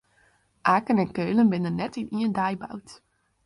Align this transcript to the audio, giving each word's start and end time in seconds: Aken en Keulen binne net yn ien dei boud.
Aken 0.75 0.97
en 1.03 1.11
Keulen 1.17 1.49
binne 1.51 1.71
net 1.77 1.97
yn 2.01 2.09
ien 2.19 2.35
dei 2.37 2.53
boud. 2.61 2.89